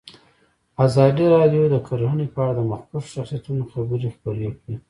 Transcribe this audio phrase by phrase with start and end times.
[0.85, 4.75] ازادي راډیو د کرهنه په اړه د مخکښو شخصیتونو خبرې خپرې کړي.